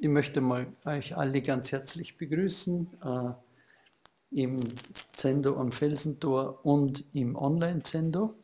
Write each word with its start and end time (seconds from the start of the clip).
ich 0.00 0.08
möchte 0.08 0.40
mal 0.40 0.66
euch 0.86 1.16
alle 1.16 1.42
ganz 1.42 1.72
herzlich 1.72 2.16
begrüßen 2.16 2.88
äh, 3.04 4.40
im 4.42 4.60
Zendo 5.12 5.56
am 5.56 5.72
Felsentor 5.72 6.64
und 6.64 7.04
im 7.12 7.36
Online-Zendo. 7.36 8.34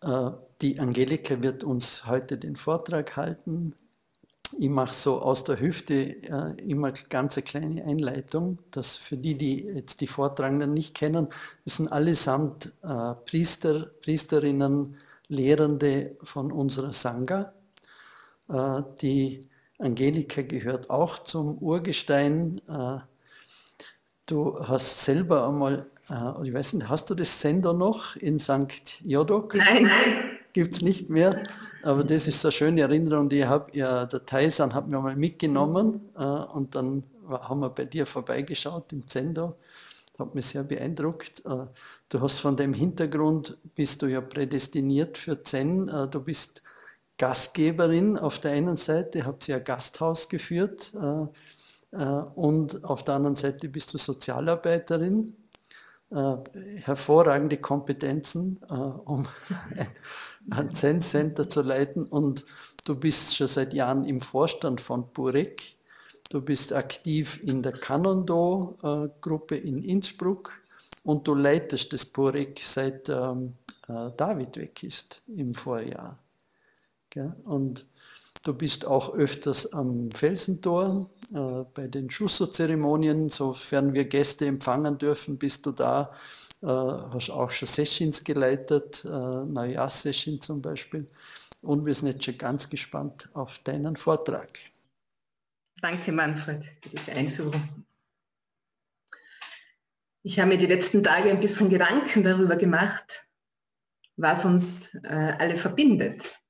Äh, 0.00 0.30
die 0.60 0.78
Angelika 0.78 1.42
wird 1.42 1.64
uns 1.64 2.06
heute 2.06 2.38
den 2.38 2.54
Vortrag 2.54 3.16
halten. 3.16 3.74
Ich 4.56 4.68
mache 4.68 4.94
so 4.94 5.20
aus 5.20 5.42
der 5.42 5.58
Hüfte 5.58 5.94
äh, 5.94 6.54
immer 6.62 6.92
ganz 6.92 7.36
eine 7.36 7.44
kleine 7.44 7.84
Einleitung, 7.84 8.58
dass 8.70 8.94
für 8.94 9.16
die, 9.16 9.34
die 9.34 9.64
jetzt 9.64 10.00
die 10.00 10.06
Vortragenden 10.06 10.74
nicht 10.74 10.94
kennen, 10.94 11.26
das 11.64 11.78
sind 11.78 11.88
allesamt 11.88 12.66
äh, 12.82 13.14
Priester, 13.26 13.86
Priesterinnen, 14.02 14.96
Lehrende 15.26 16.16
von 16.22 16.52
unserer 16.52 16.92
Sangha. 16.92 17.52
Äh, 18.48 18.82
die 19.00 19.48
Angelika 19.82 20.42
gehört 20.42 20.90
auch 20.90 21.18
zum 21.18 21.58
Urgestein. 21.58 22.60
Äh, 22.68 22.98
du 24.26 24.58
hast 24.60 25.04
selber 25.04 25.48
einmal, 25.48 25.86
äh, 26.08 26.46
ich 26.46 26.54
weiß 26.54 26.74
nicht, 26.74 26.88
hast 26.88 27.10
du 27.10 27.14
das 27.14 27.40
Sender 27.40 27.72
noch 27.72 28.16
in 28.16 28.38
St. 28.38 29.00
Jodok? 29.04 29.54
Nein, 29.56 29.84
nein. 29.84 30.38
Gibt 30.52 30.74
es 30.74 30.82
nicht 30.82 31.10
mehr. 31.10 31.42
Aber 31.82 32.04
das 32.04 32.28
ist 32.28 32.44
eine 32.44 32.52
schöne 32.52 32.82
Erinnerung, 32.82 33.28
die 33.28 33.40
ich 33.40 33.46
habe. 33.46 33.76
Ja, 33.76 34.06
der 34.06 34.24
Taisan 34.24 34.74
hat 34.74 34.86
mir 34.86 35.00
mal 35.00 35.16
mitgenommen 35.16 36.10
und 36.14 36.74
dann 36.74 37.04
haben 37.26 37.60
wir 37.60 37.70
bei 37.70 37.86
dir 37.86 38.04
vorbeigeschaut 38.04 38.92
im 38.92 39.08
Zendo. 39.08 39.56
Hat 40.18 40.34
mich 40.34 40.44
sehr 40.44 40.62
beeindruckt. 40.62 41.42
Du 41.44 42.20
hast 42.20 42.38
von 42.40 42.54
dem 42.54 42.74
Hintergrund, 42.74 43.56
bist 43.74 44.02
du 44.02 44.06
ja 44.08 44.20
prädestiniert 44.20 45.16
für 45.16 45.42
Zen. 45.42 45.86
Du 46.10 46.20
bist 46.20 46.61
Gastgeberin 47.22 48.18
auf 48.18 48.40
der 48.40 48.50
einen 48.50 48.74
Seite, 48.74 49.24
habt 49.24 49.48
ihr 49.48 49.54
ein 49.54 49.62
Gasthaus 49.62 50.28
geführt 50.28 50.90
äh, 51.00 51.96
äh, 51.96 52.04
und 52.34 52.82
auf 52.82 53.04
der 53.04 53.14
anderen 53.14 53.36
Seite 53.36 53.68
bist 53.68 53.94
du 53.94 53.98
Sozialarbeiterin. 53.98 55.36
Äh, 56.10 56.36
hervorragende 56.80 57.58
Kompetenzen, 57.58 58.60
äh, 58.68 58.74
um 58.74 59.28
ein 60.50 60.74
Zen-Center 60.74 61.48
zu 61.48 61.62
leiten 61.62 62.06
und 62.06 62.44
du 62.84 62.96
bist 62.96 63.36
schon 63.36 63.46
seit 63.46 63.72
Jahren 63.72 64.04
im 64.04 64.20
Vorstand 64.20 64.80
von 64.80 65.12
Burek. 65.12 65.76
Du 66.28 66.40
bist 66.40 66.72
aktiv 66.72 67.40
in 67.44 67.62
der 67.62 67.74
Kanondo-Gruppe 67.74 69.54
in 69.54 69.84
Innsbruck 69.84 70.54
und 71.04 71.28
du 71.28 71.36
leitest 71.36 71.92
das 71.92 72.04
Burek 72.04 72.58
seit 72.60 73.08
ähm, 73.08 73.54
äh, 73.86 74.10
David 74.16 74.56
weg 74.56 74.82
ist 74.82 75.22
im 75.28 75.54
Vorjahr. 75.54 76.18
Und 77.44 77.86
du 78.42 78.54
bist 78.54 78.84
auch 78.84 79.14
öfters 79.14 79.72
am 79.72 80.10
Felsentor 80.10 81.10
äh, 81.32 81.64
bei 81.74 81.86
den 81.86 82.10
Schusso-Zeremonien, 82.10 83.28
sofern 83.28 83.94
wir 83.94 84.04
Gäste 84.04 84.46
empfangen 84.46 84.98
dürfen, 84.98 85.38
bist 85.38 85.66
du 85.66 85.72
da. 85.72 86.14
Äh, 86.62 86.66
hast 86.66 87.30
auch 87.30 87.50
schon 87.50 87.68
Sessions 87.68 88.22
geleitet, 88.22 89.04
äh, 89.04 89.08
Neujahrs-Session 89.08 90.40
zum 90.40 90.62
Beispiel. 90.62 91.06
Und 91.60 91.86
wir 91.86 91.94
sind 91.94 92.08
jetzt 92.08 92.24
schon 92.24 92.38
ganz 92.38 92.68
gespannt 92.68 93.28
auf 93.34 93.58
deinen 93.60 93.96
Vortrag. 93.96 94.58
Danke, 95.80 96.12
Manfred, 96.12 96.64
für 96.80 96.88
diese 96.90 97.12
Einführung. 97.12 97.84
Ich 100.24 100.38
habe 100.38 100.50
mir 100.50 100.58
die 100.58 100.66
letzten 100.66 101.02
Tage 101.02 101.30
ein 101.30 101.40
bisschen 101.40 101.68
Gedanken 101.68 102.22
darüber 102.22 102.54
gemacht, 102.54 103.26
was 104.16 104.44
uns 104.44 104.94
äh, 105.02 105.34
alle 105.38 105.56
verbindet. 105.56 106.41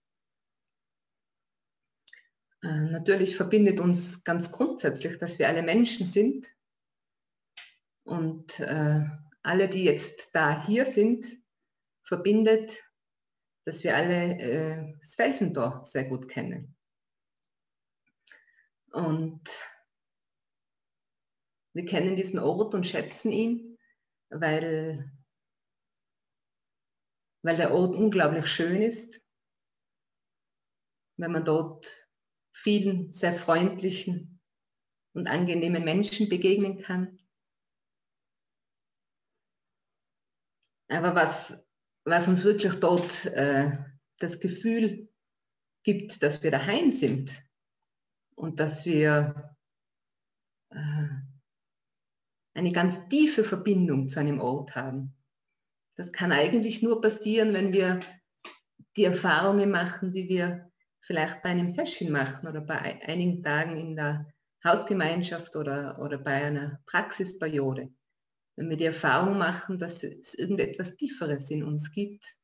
Äh, 2.63 2.81
natürlich 2.91 3.37
verbindet 3.37 3.81
uns 3.81 4.23
ganz 4.25 4.53
grundsätzlich, 4.53 5.19
dass 5.19 5.39
wir 5.39 5.49
alle 5.49 5.63
Menschen 5.63 6.07
sind. 6.07 6.47
Und 8.05 8.61
äh, 8.61 9.05
alle, 9.43 9.69
die 9.69 9.85
jetzt 9.85 10.35
da 10.35 10.65
hier 10.65 10.87
sind, 10.87 11.27
verbindet, 12.05 12.83
dass 13.65 13.85
wir 13.85 13.97
alle 13.97 14.39
äh, 14.39 14.95
das 15.01 15.15
Felsentor 15.15 15.85
sehr 15.85 16.05
gut 16.05 16.29
kennen. 16.29 16.77
Und 18.93 19.49
wir 21.75 21.85
kennen 21.87 22.17
diesen 22.17 22.39
Ort 22.39 22.75
und 22.75 22.87
schätzen 22.87 23.33
ihn, 23.33 23.79
weil, 24.29 25.11
weil 27.43 27.57
der 27.57 27.73
Ort 27.73 27.95
unglaublich 27.95 28.47
schön 28.47 28.83
ist, 28.83 29.23
wenn 31.17 31.33
man 31.33 31.45
dort 31.45 31.91
vielen 32.63 33.13
sehr 33.13 33.35
freundlichen 33.35 34.41
und 35.15 35.27
angenehmen 35.27 35.85
Menschen 35.85 36.29
begegnen 36.29 36.81
kann. 36.81 37.19
Aber 40.89 41.15
was, 41.15 41.67
was 42.05 42.29
uns 42.29 42.45
wirklich 42.45 42.75
dort 42.75 43.27
äh, 43.27 43.77
das 44.19 44.41
Gefühl 44.41 45.09
gibt, 45.85 46.23
dass 46.23 46.43
wir 46.43 46.51
daheim 46.51 46.93
sind 46.93 47.43
und 48.37 48.61
dass 48.61 48.87
wir 48.87 49.57
äh, 50.71 51.09
eine 52.55 52.73
ganz 52.73 53.09
tiefe 53.09 53.43
Verbindung 53.43 54.09
zu 54.09 54.21
einem 54.21 54.41
Ort 54.41 54.77
haben. 54.77 55.17
Das 55.97 56.13
kann 56.13 56.31
eigentlich 56.33 56.83
nur 56.83 57.01
passieren, 57.01 57.53
wenn 57.55 57.73
wir 57.73 58.01
die 58.97 59.05
Erfahrungen 59.05 59.71
machen, 59.71 60.13
die 60.13 60.29
wir 60.29 60.72
vielleicht 61.03 61.43
bei 61.43 61.51
einem 61.51 61.69
Session 61.69 62.11
machen 62.11 62.49
oder 62.49 62.61
bei 62.61 62.79
einigen 63.03 63.43
Tagen 63.43 63.77
in 63.77 63.97
der 63.97 64.33
Hausgemeinschaft 64.65 65.57
oder, 65.57 65.99
oder 66.01 66.19
bei 66.19 66.45
einer 66.45 66.81
Praxisperiode. 66.87 67.93
Wenn 68.57 68.71
wir 68.71 68.77
die 68.77 68.85
Erfahrung 68.85 69.37
machen, 69.37 69.79
dass 69.79 70.05
es 70.05 70.35
irgendetwas 70.35 70.97
Tieferes 70.97 71.51
in 71.51 71.65
uns 71.65 71.91
gibt, 71.91 72.37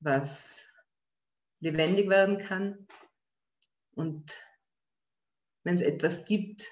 was 0.00 0.62
lebendig 1.60 2.08
werden 2.08 2.38
kann 2.38 2.86
und 3.94 4.38
wenn 5.64 5.74
es 5.74 5.82
etwas 5.82 6.24
gibt, 6.26 6.64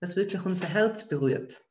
was 0.00 0.16
wirklich 0.16 0.44
unser 0.46 0.68
Herz 0.68 1.08
berührt. 1.08 1.62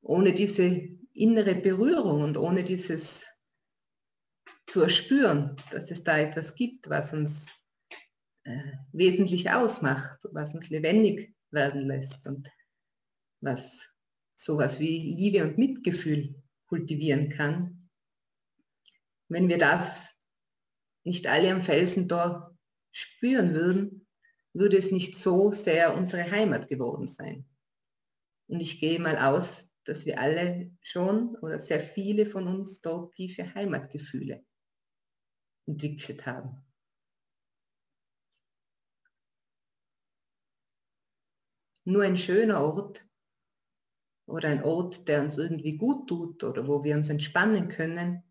Ohne 0.00 0.32
diese 0.32 0.64
innere 1.12 1.54
Berührung 1.56 2.22
und 2.22 2.38
ohne 2.38 2.64
dieses 2.64 3.26
zu 4.68 4.82
erspüren, 4.82 5.56
dass 5.70 5.90
es 5.90 6.04
da 6.04 6.18
etwas 6.18 6.54
gibt, 6.54 6.88
was 6.90 7.12
uns 7.12 7.46
äh, 8.44 8.72
wesentlich 8.92 9.50
ausmacht, 9.50 10.20
was 10.32 10.54
uns 10.54 10.68
lebendig 10.68 11.34
werden 11.50 11.86
lässt 11.86 12.26
und 12.26 12.50
was 13.40 13.88
sowas 14.34 14.78
wie 14.78 15.14
Liebe 15.14 15.42
und 15.42 15.58
Mitgefühl 15.58 16.34
kultivieren 16.66 17.30
kann. 17.30 17.88
Wenn 19.28 19.48
wir 19.48 19.58
das 19.58 20.14
nicht 21.02 21.26
alle 21.26 21.50
am 21.50 21.62
Felsentor 21.62 22.56
spüren 22.92 23.54
würden, 23.54 24.06
würde 24.52 24.76
es 24.76 24.92
nicht 24.92 25.16
so 25.16 25.52
sehr 25.52 25.96
unsere 25.96 26.30
Heimat 26.30 26.68
geworden 26.68 27.08
sein. 27.08 27.46
Und 28.48 28.60
ich 28.60 28.80
gehe 28.80 28.98
mal 28.98 29.16
aus, 29.16 29.70
dass 29.84 30.04
wir 30.04 30.20
alle 30.20 30.70
schon 30.82 31.36
oder 31.36 31.58
sehr 31.58 31.80
viele 31.80 32.26
von 32.26 32.46
uns 32.46 32.80
dort 32.82 33.14
tiefe 33.14 33.54
Heimatgefühle 33.54 34.44
entwickelt 35.68 36.26
haben. 36.26 36.64
Nur 41.84 42.02
ein 42.02 42.16
schöner 42.16 42.60
Ort 42.60 43.08
oder 44.26 44.48
ein 44.48 44.62
Ort, 44.62 45.08
der 45.08 45.22
uns 45.22 45.38
irgendwie 45.38 45.76
gut 45.76 46.08
tut 46.08 46.44
oder 46.44 46.66
wo 46.66 46.84
wir 46.84 46.94
uns 46.96 47.08
entspannen 47.08 47.68
können, 47.68 48.22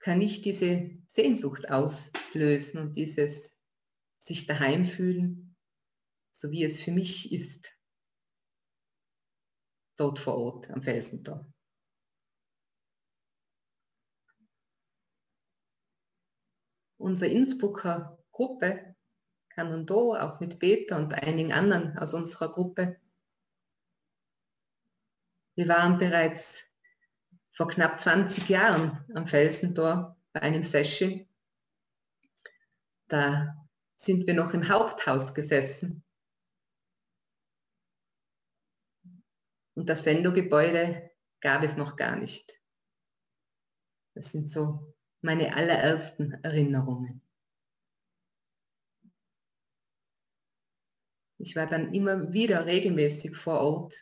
kann 0.00 0.18
nicht 0.18 0.44
diese 0.44 0.90
Sehnsucht 1.06 1.70
auslösen 1.70 2.80
und 2.80 2.96
dieses 2.96 3.58
sich 4.18 4.46
daheim 4.46 4.84
fühlen, 4.84 5.56
so 6.32 6.50
wie 6.50 6.64
es 6.64 6.80
für 6.80 6.92
mich 6.92 7.32
ist, 7.32 7.74
dort 9.96 10.18
vor 10.18 10.36
Ort 10.36 10.70
am 10.70 10.82
Felsentor. 10.82 11.50
Unsere 16.98 17.30
Innsbrucker 17.30 18.18
Gruppe, 18.32 18.94
Kanondo, 19.50 20.14
auch 20.14 20.38
mit 20.40 20.60
Peter 20.60 20.96
und 20.96 21.14
einigen 21.14 21.52
anderen 21.52 21.98
aus 21.98 22.14
unserer 22.14 22.52
Gruppe. 22.52 23.00
Wir 25.56 25.66
waren 25.66 25.98
bereits 25.98 26.62
vor 27.50 27.66
knapp 27.66 27.98
20 27.98 28.48
Jahren 28.48 29.04
am 29.14 29.26
Felsentor 29.26 30.16
bei 30.32 30.42
einem 30.42 30.62
Session. 30.62 31.26
Da 33.08 33.56
sind 33.96 34.26
wir 34.28 34.34
noch 34.34 34.54
im 34.54 34.68
Haupthaus 34.68 35.34
gesessen. 35.34 36.04
Und 39.74 39.88
das 39.88 40.04
Sendogebäude 40.04 41.10
gab 41.40 41.64
es 41.64 41.76
noch 41.76 41.96
gar 41.96 42.16
nicht. 42.16 42.60
Das 44.14 44.30
sind 44.30 44.48
so 44.48 44.94
meine 45.20 45.54
allerersten 45.54 46.32
Erinnerungen. 46.44 47.22
Ich 51.38 51.54
war 51.54 51.66
dann 51.66 51.94
immer 51.94 52.32
wieder 52.32 52.66
regelmäßig 52.66 53.36
vor 53.36 53.60
Ort 53.60 53.94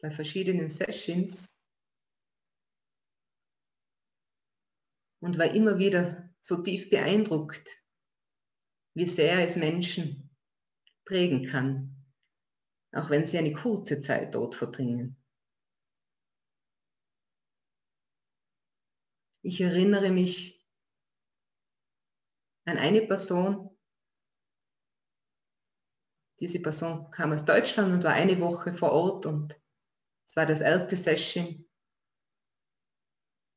bei 0.00 0.10
verschiedenen 0.10 0.68
Sessions 0.68 1.64
und 5.20 5.38
war 5.38 5.54
immer 5.54 5.78
wieder 5.78 6.28
so 6.40 6.60
tief 6.62 6.90
beeindruckt, 6.90 7.68
wie 8.94 9.06
sehr 9.06 9.44
es 9.44 9.56
Menschen 9.56 10.36
prägen 11.04 11.46
kann, 11.46 12.04
auch 12.92 13.10
wenn 13.10 13.26
sie 13.26 13.38
eine 13.38 13.52
kurze 13.52 14.00
Zeit 14.00 14.34
dort 14.34 14.56
verbringen. 14.56 15.21
Ich 19.44 19.60
erinnere 19.60 20.10
mich 20.10 20.64
an 22.64 22.78
eine 22.78 23.02
Person, 23.02 23.76
diese 26.38 26.62
Person 26.62 27.10
kam 27.10 27.32
aus 27.32 27.44
Deutschland 27.44 27.92
und 27.92 28.04
war 28.04 28.14
eine 28.14 28.40
Woche 28.40 28.72
vor 28.72 28.92
Ort 28.92 29.26
und 29.26 29.60
es 30.26 30.36
war 30.36 30.46
das 30.46 30.60
erste 30.60 30.96
Session. 30.96 31.68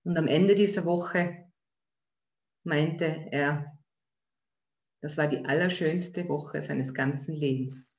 Und 0.03 0.17
am 0.17 0.27
Ende 0.27 0.55
dieser 0.55 0.85
Woche 0.85 1.51
meinte 2.63 3.27
er, 3.31 3.79
das 5.01 5.17
war 5.17 5.27
die 5.27 5.45
allerschönste 5.45 6.27
Woche 6.27 6.61
seines 6.63 6.93
ganzen 6.93 7.35
Lebens. 7.35 7.94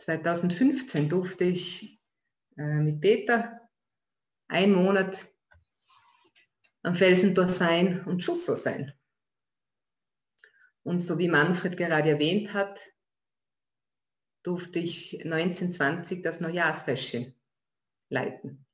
...2015 0.00 1.08
durfte 1.08 1.44
ich 1.44 2.00
äh, 2.56 2.80
mit 2.80 3.00
Peter 3.00 3.60
einen 4.48 4.74
Monat 4.74 5.28
am 6.82 6.94
Felsentor 6.94 7.48
sein 7.48 8.04
und 8.04 8.22
Schusso 8.22 8.54
sein. 8.54 8.92
Und 10.82 11.00
so 11.00 11.18
wie 11.18 11.28
Manfred 11.28 11.76
gerade 11.76 12.10
erwähnt 12.10 12.54
hat, 12.54 12.80
durfte 14.42 14.78
ich 14.78 15.22
1920 15.24 16.22
das 16.22 16.40
Neujahrssession 16.40 17.34
leiten. 18.08 18.66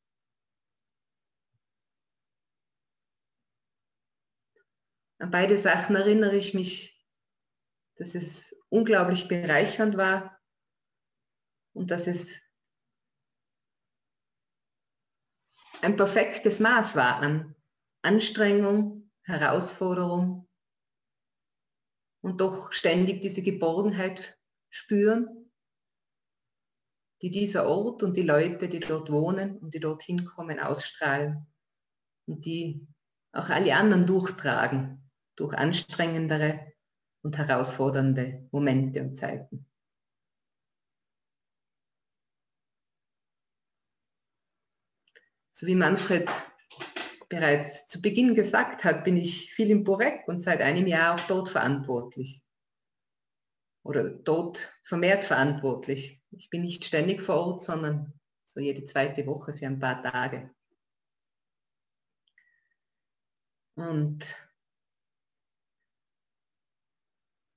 An 5.18 5.30
beide 5.30 5.56
Sachen 5.56 5.96
erinnere 5.96 6.36
ich 6.36 6.54
mich, 6.54 7.04
dass 7.96 8.14
es 8.14 8.54
unglaublich 8.68 9.28
bereichernd 9.28 9.96
war 9.96 10.35
und 11.76 11.90
dass 11.90 12.06
es 12.06 12.40
ein 15.82 15.96
perfektes 15.96 16.58
Maß 16.58 16.96
war 16.96 17.16
an 17.18 17.54
Anstrengung, 18.02 19.10
Herausforderung 19.22 20.48
und 22.22 22.40
doch 22.40 22.72
ständig 22.72 23.20
diese 23.20 23.42
Geborgenheit 23.42 24.38
spüren, 24.70 25.50
die 27.22 27.30
dieser 27.30 27.66
Ort 27.68 28.02
und 28.02 28.16
die 28.16 28.22
Leute, 28.22 28.68
die 28.68 28.80
dort 28.80 29.10
wohnen 29.10 29.58
und 29.58 29.74
die 29.74 29.80
dorthin 29.80 30.24
kommen, 30.24 30.58
ausstrahlen 30.58 31.46
und 32.26 32.46
die 32.46 32.86
auch 33.32 33.50
alle 33.50 33.76
anderen 33.76 34.06
durchtragen 34.06 35.10
durch 35.36 35.54
anstrengendere 35.54 36.72
und 37.22 37.36
herausfordernde 37.36 38.48
Momente 38.50 39.02
und 39.02 39.16
Zeiten. 39.16 39.66
So 45.58 45.66
wie 45.66 45.74
Manfred 45.74 46.28
bereits 47.30 47.86
zu 47.86 48.02
Beginn 48.02 48.34
gesagt 48.34 48.84
hat, 48.84 49.04
bin 49.04 49.16
ich 49.16 49.54
viel 49.54 49.70
im 49.70 49.84
Borek 49.84 50.28
und 50.28 50.42
seit 50.42 50.60
einem 50.60 50.86
Jahr 50.86 51.14
auch 51.14 51.26
dort 51.28 51.48
verantwortlich. 51.48 52.42
Oder 53.82 54.10
dort 54.10 54.78
vermehrt 54.82 55.24
verantwortlich. 55.24 56.20
Ich 56.30 56.50
bin 56.50 56.60
nicht 56.60 56.84
ständig 56.84 57.22
vor 57.22 57.36
Ort, 57.36 57.62
sondern 57.62 58.12
so 58.44 58.60
jede 58.60 58.84
zweite 58.84 59.26
Woche 59.26 59.54
für 59.54 59.64
ein 59.64 59.78
paar 59.78 60.02
Tage. 60.02 60.54
Und 63.76 64.26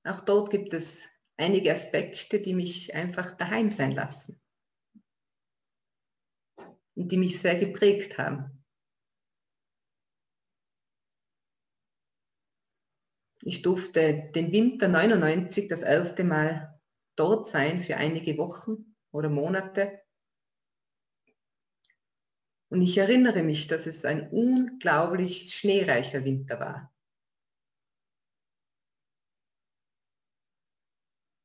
auch 0.06 0.22
dort 0.22 0.52
gibt 0.52 0.74
es 0.74 1.04
einige 1.36 1.74
Aspekte, 1.74 2.40
die 2.40 2.54
mich 2.54 2.96
einfach 2.96 3.36
daheim 3.36 3.70
sein 3.70 3.92
lassen 3.92 4.39
und 6.96 7.12
die 7.12 7.18
mich 7.18 7.40
sehr 7.40 7.58
geprägt 7.60 8.18
haben. 8.18 8.64
Ich 13.42 13.62
durfte 13.62 14.32
den 14.36 14.52
Winter 14.52 14.90
99 14.90 15.68
das 15.70 15.82
erste 15.82 16.24
Mal 16.24 16.80
dort 17.16 17.48
sein 17.48 17.82
für 17.82 17.96
einige 17.96 18.38
Wochen 18.38 18.96
oder 19.12 19.30
Monate. 19.30 20.02
Und 22.70 22.82
ich 22.82 22.98
erinnere 22.98 23.44
mich, 23.44 23.68
dass 23.68 23.88
es 23.88 24.06
ein 24.06 24.30
unglaublich 24.30 25.54
schneereicher 25.56 26.24
Winter 26.24 26.60
war. 26.60 26.94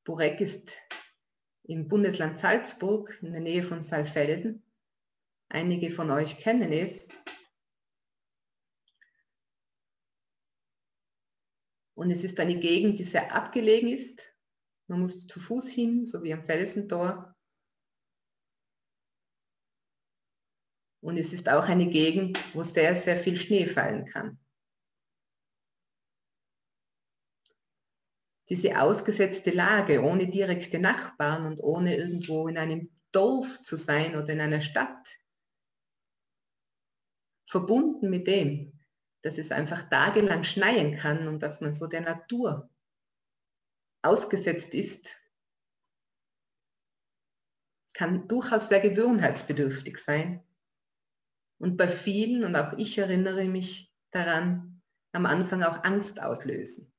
Burek 0.05 0.41
ist 0.43 0.73
im 1.63 1.89
Bundesland 1.89 2.39
Salzburg 2.39 3.19
in 3.23 3.33
der 3.33 3.41
Nähe 3.41 3.63
von 3.63 3.81
Saalfelden. 3.81 4.63
Einige 5.55 5.93
von 5.93 6.11
euch 6.11 6.39
kennen 6.39 6.73
es. 6.73 7.09
Und 11.97 12.11
es 12.11 12.25
ist 12.25 12.41
eine 12.41 12.59
Gegend, 12.59 12.99
die 12.99 13.05
sehr 13.05 13.33
abgelegen 13.33 13.89
ist. 13.89 14.35
Man 14.89 14.99
muss 14.99 15.29
zu 15.29 15.39
Fuß 15.39 15.71
hin, 15.71 16.07
so 16.07 16.25
wie 16.25 16.33
am 16.33 16.45
Felsentor. 16.45 17.37
Und 21.01 21.19
es 21.19 21.33
ist 21.33 21.49
auch 21.49 21.69
eine 21.69 21.89
Gegend, 21.89 22.37
wo 22.53 22.65
sehr, 22.65 22.97
sehr 22.97 23.17
viel 23.17 23.37
Schnee 23.37 23.67
fallen 23.67 24.07
kann. 24.07 24.41
Diese 28.49 28.81
ausgesetzte 28.81 29.53
Lage 29.53 30.03
ohne 30.03 30.29
direkte 30.29 30.81
Nachbarn 30.81 31.47
und 31.47 31.61
ohne 31.61 31.97
irgendwo 31.97 32.49
in 32.49 32.59
einem 32.59 32.91
Dorf 33.13 33.63
zu 33.63 33.77
sein 33.77 34.17
oder 34.17 34.31
in 34.31 34.41
einer 34.41 34.61
Stadt, 34.61 35.17
verbunden 37.55 38.11
mit 38.11 38.27
dem, 38.27 38.81
dass 39.23 39.39
es 39.39 39.53
einfach 39.53 39.89
tagelang 39.89 40.43
schneien 40.43 40.97
kann 40.97 41.29
und 41.29 41.41
dass 41.41 41.61
man 41.61 41.73
so 41.73 41.87
der 41.87 42.01
Natur 42.01 42.69
ausgesetzt 44.03 44.75
ist, 44.75 45.17
kann 47.93 48.27
durchaus 48.27 48.69
sehr 48.69 48.81
gewohnheitsbedürftig 48.81 49.99
sein. 49.99 50.45
Und 51.61 51.77
bei 51.77 51.87
vielen, 51.87 52.43
und 52.43 52.57
auch 52.57 52.77
ich 52.77 52.99
erinnere 52.99 53.47
mich 53.47 53.95
daran, 54.11 54.83
am 55.13 55.25
Anfang 55.25 55.63
auch 55.63 55.85
Angst 55.85 56.21
auslösen. 56.21 56.93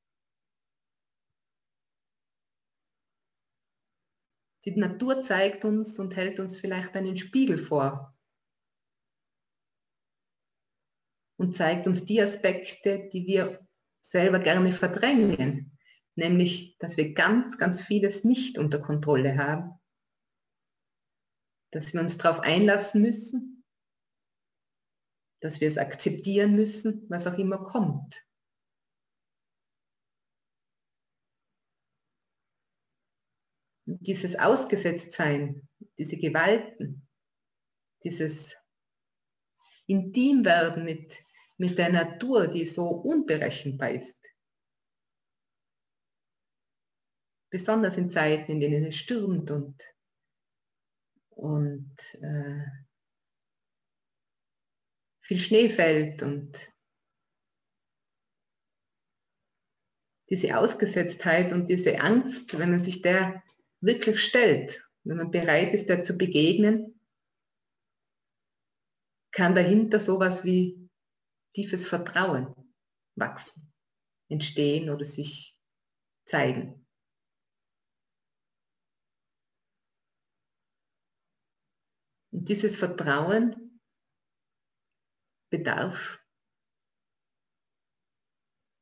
Die 4.63 4.71
Natur 4.71 5.21
zeigt 5.21 5.65
uns 5.65 5.99
und 5.99 6.15
hält 6.15 6.39
uns 6.39 6.55
vielleicht 6.55 6.95
einen 6.95 7.17
Spiegel 7.17 7.57
vor, 7.57 8.14
und 11.37 11.55
zeigt 11.55 11.87
uns 11.87 12.05
die 12.05 12.21
Aspekte, 12.21 13.09
die 13.11 13.25
wir 13.25 13.65
selber 14.01 14.39
gerne 14.39 14.71
verdrängen, 14.73 15.77
nämlich, 16.15 16.77
dass 16.77 16.97
wir 16.97 17.13
ganz, 17.13 17.57
ganz 17.57 17.81
vieles 17.81 18.23
nicht 18.23 18.57
unter 18.57 18.79
Kontrolle 18.79 19.37
haben, 19.37 19.79
dass 21.71 21.93
wir 21.93 22.01
uns 22.01 22.17
darauf 22.17 22.39
einlassen 22.39 23.01
müssen, 23.01 23.63
dass 25.41 25.59
wir 25.59 25.67
es 25.67 25.77
akzeptieren 25.77 26.55
müssen, 26.55 27.05
was 27.09 27.27
auch 27.27 27.37
immer 27.37 27.63
kommt. 27.63 28.25
Und 33.85 34.07
dieses 34.07 34.37
Ausgesetztsein, 34.37 35.67
diese 35.97 36.17
Gewalten, 36.17 37.07
dieses 38.03 38.55
Intimwerden 39.85 40.85
mit 40.85 41.24
mit 41.57 41.77
der 41.77 41.91
Natur, 41.91 42.47
die 42.47 42.65
so 42.65 42.87
unberechenbar 42.87 43.91
ist. 43.91 44.17
Besonders 47.49 47.97
in 47.97 48.09
Zeiten, 48.09 48.53
in 48.53 48.59
denen 48.59 48.85
es 48.85 48.97
stürmt 48.97 49.49
und, 49.51 49.81
und 51.29 51.95
äh, 52.21 52.65
viel 55.21 55.39
Schnee 55.39 55.69
fällt 55.69 56.21
und 56.21 56.73
diese 60.29 60.57
Ausgesetztheit 60.57 61.53
und 61.53 61.69
diese 61.69 61.99
Angst, 62.01 62.57
wenn 62.57 62.71
man 62.71 62.79
sich 62.79 63.01
der 63.01 63.43
wirklich 63.79 64.23
stellt, 64.23 64.87
wenn 65.03 65.17
man 65.17 65.31
bereit 65.31 65.73
ist, 65.73 65.87
der 65.87 66.03
zu 66.03 66.17
begegnen, 66.17 66.99
kann 69.31 69.53
dahinter 69.53 69.99
sowas 69.99 70.43
wie 70.43 70.84
tiefes 71.55 71.87
Vertrauen 71.87 72.53
wachsen, 73.15 73.73
entstehen 74.27 74.89
oder 74.89 75.05
sich 75.05 75.57
zeigen. 76.25 76.85
Und 82.31 82.49
dieses 82.49 82.75
Vertrauen 82.75 83.79
bedarf 85.49 86.19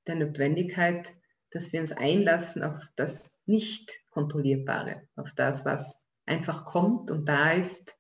der 0.08 0.16
Notwendigkeit, 0.16 1.16
dass 1.52 1.72
wir 1.72 1.80
uns 1.80 1.92
einlassen 1.92 2.64
auf 2.64 2.84
das 2.96 3.40
Nicht-Kontrollierbare, 3.46 5.08
auf 5.16 5.32
das, 5.36 5.64
was 5.64 6.04
einfach 6.26 6.66
kommt 6.66 7.12
und 7.12 7.30
da 7.30 7.52
ist, 7.52 8.00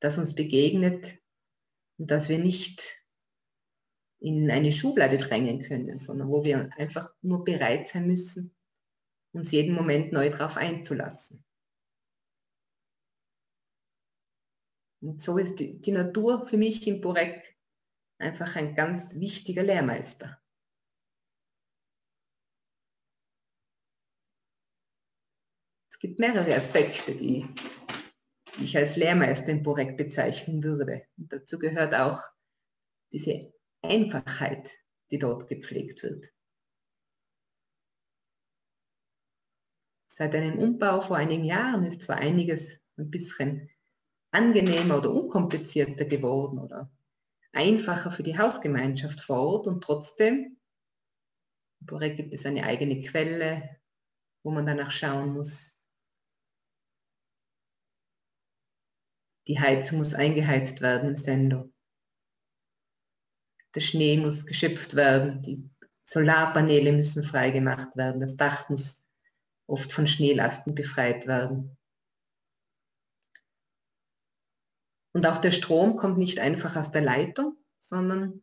das 0.00 0.16
uns 0.16 0.34
begegnet 0.34 1.18
und 1.98 2.10
das 2.10 2.30
wir 2.30 2.38
nicht 2.38 3.01
in 4.22 4.50
eine 4.50 4.70
Schublade 4.70 5.18
drängen 5.18 5.62
können, 5.62 5.98
sondern 5.98 6.28
wo 6.28 6.44
wir 6.44 6.70
einfach 6.76 7.12
nur 7.22 7.44
bereit 7.44 7.88
sein 7.88 8.06
müssen, 8.06 8.54
uns 9.32 9.50
jeden 9.50 9.74
Moment 9.74 10.12
neu 10.12 10.30
darauf 10.30 10.56
einzulassen. 10.56 11.44
Und 15.00 15.20
so 15.20 15.38
ist 15.38 15.56
die, 15.56 15.80
die 15.80 15.90
Natur 15.90 16.46
für 16.46 16.56
mich 16.56 16.86
im 16.86 17.00
Borek 17.00 17.58
einfach 18.18 18.54
ein 18.54 18.76
ganz 18.76 19.18
wichtiger 19.18 19.64
Lehrmeister. 19.64 20.40
Es 25.90 25.98
gibt 25.98 26.20
mehrere 26.20 26.54
Aspekte, 26.54 27.16
die, 27.16 27.48
ich 28.60 28.76
als 28.76 28.94
Lehrmeister 28.96 29.48
im 29.48 29.64
Borek 29.64 29.96
bezeichnen 29.96 30.62
würde. 30.62 31.08
Und 31.16 31.32
dazu 31.32 31.58
gehört 31.58 31.96
auch 31.96 32.22
diese 33.10 33.51
Einfachheit, 33.82 34.70
die 35.10 35.18
dort 35.18 35.48
gepflegt 35.48 36.02
wird. 36.02 36.32
Seit 40.08 40.34
einem 40.34 40.58
Umbau 40.58 41.00
vor 41.00 41.16
einigen 41.16 41.44
Jahren 41.44 41.84
ist 41.84 42.02
zwar 42.02 42.16
einiges 42.16 42.78
ein 42.98 43.10
bisschen 43.10 43.70
angenehmer 44.30 44.98
oder 44.98 45.10
unkomplizierter 45.10 46.04
geworden 46.04 46.58
oder 46.58 46.90
einfacher 47.52 48.10
für 48.10 48.22
die 48.22 48.38
Hausgemeinschaft 48.38 49.20
vor 49.20 49.40
Ort 49.40 49.66
und 49.66 49.82
trotzdem, 49.82 50.58
gibt 51.80 52.34
es 52.34 52.46
eine 52.46 52.64
eigene 52.64 53.00
Quelle, 53.00 53.76
wo 54.42 54.50
man 54.50 54.66
danach 54.66 54.90
schauen 54.90 55.32
muss. 55.32 55.82
Die 59.48 59.58
Heizung 59.58 59.98
muss 59.98 60.14
eingeheizt 60.14 60.80
werden 60.82 61.10
im 61.10 61.16
Sender. 61.16 61.71
Der 63.74 63.80
Schnee 63.80 64.18
muss 64.18 64.46
geschöpft 64.46 64.94
werden, 64.94 65.42
die 65.42 65.68
Solarpaneele 66.04 66.92
müssen 66.92 67.22
freigemacht 67.24 67.96
werden, 67.96 68.20
das 68.20 68.36
Dach 68.36 68.68
muss 68.68 69.08
oft 69.66 69.92
von 69.92 70.06
Schneelasten 70.06 70.74
befreit 70.74 71.26
werden. 71.26 71.76
Und 75.14 75.26
auch 75.26 75.38
der 75.38 75.50
Strom 75.50 75.96
kommt 75.96 76.18
nicht 76.18 76.38
einfach 76.40 76.76
aus 76.76 76.90
der 76.90 77.02
Leitung, 77.02 77.56
sondern 77.78 78.42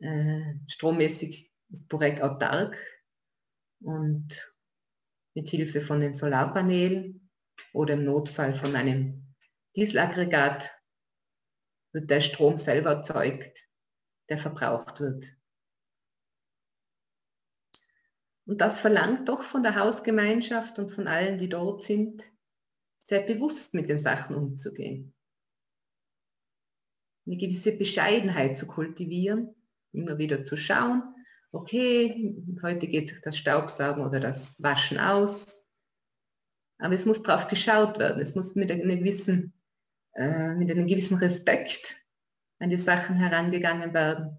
äh, 0.00 0.54
strommäßig 0.68 1.52
ist 1.70 1.88
Borek 1.88 2.20
autark 2.20 2.76
und 3.80 4.54
mit 5.34 5.48
Hilfe 5.48 5.80
von 5.80 6.00
den 6.00 6.12
Solarpanelen 6.12 7.30
oder 7.72 7.94
im 7.94 8.04
Notfall 8.04 8.54
von 8.54 8.74
einem 8.74 9.34
Dieselaggregat 9.76 10.70
wird 11.92 12.10
der 12.10 12.20
Strom 12.20 12.56
selber 12.56 12.90
erzeugt, 12.90 13.69
der 14.30 14.38
verbraucht 14.38 15.00
wird. 15.00 15.34
Und 18.46 18.60
das 18.60 18.80
verlangt 18.80 19.28
doch 19.28 19.44
von 19.44 19.62
der 19.62 19.76
Hausgemeinschaft 19.76 20.78
und 20.78 20.90
von 20.90 21.06
allen, 21.06 21.38
die 21.38 21.48
dort 21.48 21.82
sind, 21.82 22.24
sehr 22.98 23.20
bewusst 23.20 23.74
mit 23.74 23.88
den 23.88 23.98
Sachen 23.98 24.34
umzugehen 24.34 25.14
eine 27.30 27.36
gewisse 27.36 27.72
Bescheidenheit 27.72 28.56
zu 28.56 28.66
kultivieren, 28.66 29.54
immer 29.92 30.18
wieder 30.18 30.44
zu 30.44 30.56
schauen, 30.56 31.02
okay, 31.52 32.34
heute 32.62 32.86
geht 32.86 33.08
sich 33.08 33.20
das 33.20 33.36
Staubsaugen 33.36 34.04
oder 34.04 34.20
das 34.20 34.62
Waschen 34.62 34.98
aus, 34.98 35.68
aber 36.78 36.94
es 36.94 37.06
muss 37.06 37.22
darauf 37.22 37.48
geschaut 37.48 37.98
werden, 37.98 38.20
es 38.20 38.34
muss 38.34 38.54
mit, 38.54 38.70
einer 38.70 38.96
gewissen, 38.96 39.52
äh, 40.14 40.54
mit 40.54 40.70
einem 40.70 40.86
gewissen 40.86 41.18
Respekt 41.18 41.99
an 42.60 42.70
die 42.70 42.78
Sachen 42.78 43.16
herangegangen 43.16 43.92
werden 43.94 44.36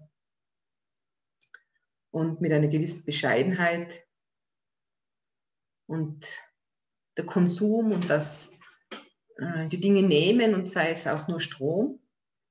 und 2.12 2.40
mit 2.40 2.52
einer 2.52 2.68
gewissen 2.68 3.04
Bescheidenheit 3.04 4.06
und 5.86 6.26
der 7.16 7.26
Konsum 7.26 7.92
und 7.92 8.08
das, 8.08 8.58
äh, 9.36 9.66
die 9.68 9.80
Dinge 9.80 10.02
nehmen 10.02 10.54
und 10.54 10.68
sei 10.68 10.90
es 10.90 11.06
auch 11.06 11.28
nur 11.28 11.40
Strom, 11.40 12.00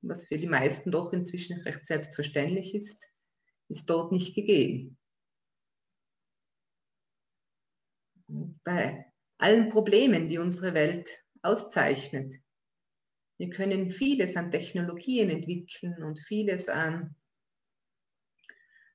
was 0.02 0.26
für 0.26 0.36
die 0.36 0.46
meisten 0.46 0.90
doch 0.90 1.12
inzwischen 1.12 1.60
recht 1.60 1.86
selbstverständlich 1.86 2.74
ist, 2.74 3.02
ist 3.68 3.88
dort 3.88 4.12
nicht 4.12 4.34
gegeben. 4.34 4.98
Bei 8.64 9.06
allen 9.38 9.70
Problemen, 9.70 10.28
die 10.28 10.38
unsere 10.38 10.74
Welt 10.74 11.08
auszeichnet, 11.42 12.41
wir 13.42 13.50
können 13.50 13.90
vieles 13.90 14.36
an 14.36 14.52
Technologien 14.52 15.28
entwickeln 15.28 16.00
und 16.04 16.20
vieles 16.20 16.68
an, 16.68 17.16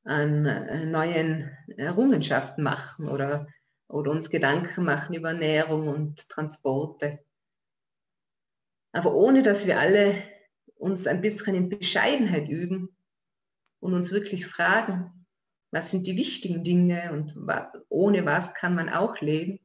an 0.06 0.46
äh, 0.46 0.86
neuen 0.86 1.52
Errungenschaften 1.76 2.64
machen 2.64 3.10
oder, 3.10 3.50
oder 3.90 4.10
uns 4.12 4.30
Gedanken 4.30 4.86
machen 4.86 5.16
über 5.16 5.32
Ernährung 5.32 5.90
und 5.90 6.30
Transporte. 6.30 7.20
Aber 8.94 9.14
ohne 9.16 9.44
dass 9.44 9.68
wir 9.68 9.82
alle 9.82 10.16
uns 10.76 11.08
ein 11.08 11.20
bisschen 11.20 11.54
in 11.54 11.68
Bescheidenheit 11.68 12.48
üben 12.48 12.96
und 13.82 13.94
uns 13.94 14.14
wirklich 14.14 14.48
fragen, 14.48 15.26
was 15.72 15.92
sind 15.92 16.08
die 16.08 16.16
wichtigen 16.16 16.64
Dinge 16.64 17.12
und 17.12 17.36
ohne 17.90 18.26
was 18.26 18.54
kann 18.54 18.76
man 18.76 18.88
auch 18.88 19.20
leben. 19.20 19.60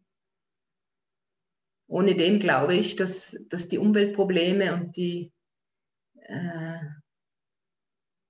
Ohne 1.92 2.14
dem 2.14 2.40
glaube 2.40 2.74
ich, 2.74 2.96
dass, 2.96 3.38
dass 3.50 3.68
die 3.68 3.76
Umweltprobleme 3.76 4.72
und 4.72 4.96
die 4.96 5.30
äh, 6.14 6.78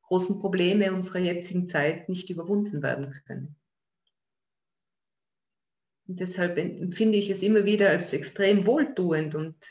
großen 0.03 0.41
Probleme 0.41 0.93
unserer 0.93 1.21
jetzigen 1.21 1.69
Zeit 1.69 2.09
nicht 2.09 2.29
überwunden 2.29 2.83
werden 2.83 3.15
können. 3.25 3.55
Und 6.09 6.19
deshalb 6.19 6.59
empfinde 6.59 7.19
ich 7.19 7.31
es 7.31 7.45
immer 7.45 7.65
wieder 7.65 7.91
als 7.91 8.13
extrem 8.13 8.67
wohltuend 8.67 9.37
und 9.37 9.65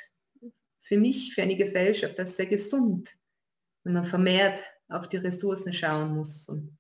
für 0.79 0.98
mich, 0.98 1.33
für 1.33 1.41
eine 1.41 1.57
Gesellschaft, 1.57 2.17
das 2.17 2.38
sehr 2.38 2.45
gesund, 2.45 3.13
wenn 3.83 3.91
man 3.91 4.05
vermehrt 4.05 4.63
auf 4.88 5.10
die 5.10 5.17
Ressourcen 5.17 5.74
schauen 5.74 6.15
muss 6.15 6.48
und 6.48 6.77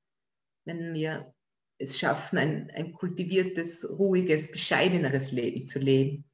wenn 0.63 0.93
wir 0.93 1.33
es 1.77 1.99
schaffen, 1.99 2.37
ein, 2.37 2.71
ein 2.71 2.93
kultiviertes, 2.93 3.85
ruhiges, 3.89 4.49
bescheideneres 4.49 5.33
Leben 5.33 5.67
zu 5.67 5.79
leben. 5.79 6.30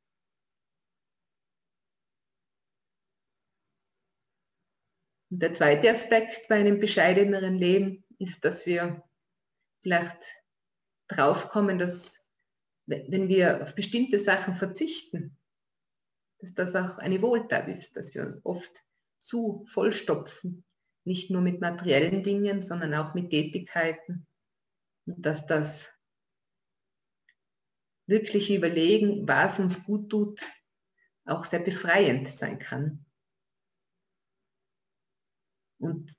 Und 5.30 5.42
der 5.42 5.54
zweite 5.54 5.92
Aspekt 5.92 6.48
bei 6.48 6.56
einem 6.56 6.80
bescheideneren 6.80 7.58
Leben 7.58 8.06
ist, 8.20 8.46
dass 8.46 8.66
wir 8.66 9.04
vielleicht 9.82 10.18
draufkommen, 11.08 11.78
dass 11.78 12.16
wenn 12.86 13.28
wir 13.28 13.64
auf 13.64 13.76
bestimmte 13.76 14.18
Sachen 14.18 14.54
verzichten, 14.54 15.38
dass 16.40 16.54
das 16.54 16.76
auch 16.76 16.98
eine 17.00 17.22
Wohltat 17.22 17.68
ist, 17.68 17.98
dass 17.98 18.14
wir 18.14 18.24
uns 18.24 18.40
oft 18.46 18.72
zu 19.20 19.66
vollstopfen, 19.68 20.64
nicht 21.04 21.30
nur 21.30 21.42
mit 21.42 21.60
materiellen 21.60 22.24
Dingen, 22.24 22.62
sondern 22.62 22.94
auch 22.94 23.14
mit 23.14 23.30
Tätigkeiten. 23.30 24.28
Und 25.06 25.26
dass 25.26 25.46
das 25.46 25.90
wirklich 28.06 28.54
überlegen, 28.54 29.28
was 29.28 29.60
uns 29.60 29.84
gut 29.84 30.10
tut, 30.10 30.42
auch 31.26 31.44
sehr 31.44 31.60
befreiend 31.60 32.34
sein 32.34 32.60
kann. 32.60 33.06
Und 35.80 36.16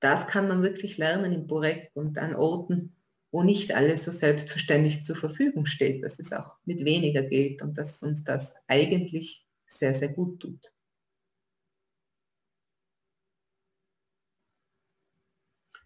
das 0.00 0.26
kann 0.26 0.48
man 0.48 0.62
wirklich 0.62 0.98
lernen 0.98 1.32
im 1.32 1.46
Borek 1.46 1.90
und 1.94 2.18
an 2.18 2.34
Orten, 2.34 2.96
wo 3.30 3.42
nicht 3.42 3.74
alles 3.74 4.04
so 4.04 4.10
selbstverständlich 4.10 5.04
zur 5.04 5.16
Verfügung 5.16 5.66
steht, 5.66 6.02
dass 6.02 6.18
es 6.18 6.32
auch 6.32 6.56
mit 6.64 6.84
weniger 6.84 7.22
geht 7.22 7.62
und 7.62 7.76
dass 7.76 8.02
uns 8.02 8.24
das 8.24 8.54
eigentlich 8.68 9.46
sehr, 9.66 9.92
sehr 9.92 10.08
gut 10.08 10.40
tut. 10.40 10.72